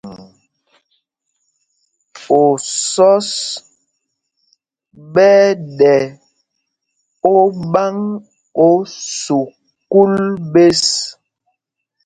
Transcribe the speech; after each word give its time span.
Osɔ́s 2.41 3.29
ɓɛ́ 5.13 5.39
ɛ́ 5.49 5.57
ɗɛ 5.77 5.93
óɓáŋ 7.35 7.95
ō 8.65 8.67
sukûl 9.19 10.13
ɓěs. 10.51 10.83